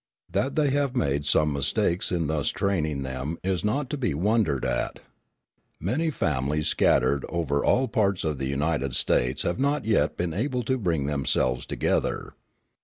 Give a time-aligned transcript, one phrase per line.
[0.31, 4.65] That they have made some mistakes in thus training them is not to be wondered
[4.65, 4.99] at.
[5.79, 10.63] Many families scattered over all parts of the United States have not yet been able
[10.63, 12.33] to bring themselves together.